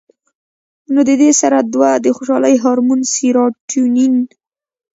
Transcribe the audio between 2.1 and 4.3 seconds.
خوشالۍ هارمون سېراټونین